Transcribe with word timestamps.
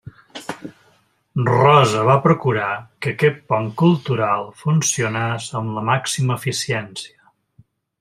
Rosa 1.49 2.05
va 2.07 2.15
procurar 2.25 2.71
que 3.05 3.13
aquest 3.13 3.39
pont 3.53 3.71
cultural 3.85 4.51
funcionés 4.65 5.55
amb 5.63 5.79
la 5.79 5.89
màxima 5.95 6.43
eficiència. 6.43 7.33